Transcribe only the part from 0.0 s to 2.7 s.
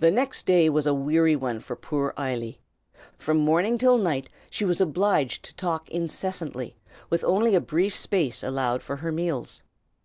The next day was a weary one for poor Eily.